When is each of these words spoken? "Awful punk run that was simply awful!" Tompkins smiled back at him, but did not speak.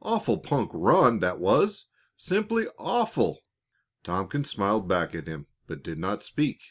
"Awful 0.00 0.38
punk 0.38 0.70
run 0.72 1.18
that 1.18 1.38
was 1.38 1.88
simply 2.16 2.64
awful!" 2.78 3.40
Tompkins 4.02 4.48
smiled 4.48 4.88
back 4.88 5.14
at 5.14 5.26
him, 5.28 5.46
but 5.66 5.82
did 5.82 5.98
not 5.98 6.22
speak. 6.22 6.62